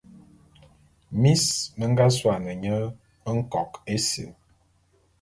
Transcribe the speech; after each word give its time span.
Mis 1.21 1.43
me 1.77 1.85
nga 1.91 2.05
suane 2.17 2.51
nye 2.61 2.75
Nkok-Esil. 3.37 4.31